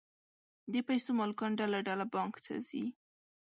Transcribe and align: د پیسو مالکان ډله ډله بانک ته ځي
د 0.71 0.73
پیسو 0.87 1.09
مالکان 1.19 1.51
ډله 1.59 1.79
ډله 1.87 2.05
بانک 2.13 2.33
ته 2.45 2.53
ځي 2.67 2.83